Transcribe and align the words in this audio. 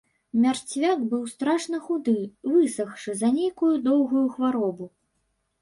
Мярцвяк 0.43 1.03
быў 1.11 1.27
страшна 1.33 1.77
худы, 1.89 2.15
высахшы 2.53 3.15
за 3.21 3.29
нейкую 3.37 3.73
доўгую 3.89 4.25
хваробу. 4.39 4.93